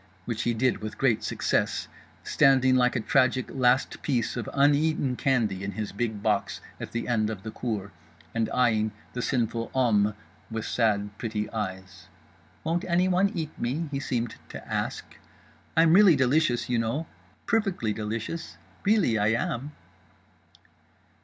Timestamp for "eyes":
11.51-12.07